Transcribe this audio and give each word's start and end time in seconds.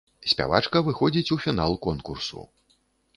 Спявачка 0.31 0.81
выходзіць 0.87 1.29
у 1.35 1.37
фінал 1.43 1.75
конкурсу. 1.87 2.47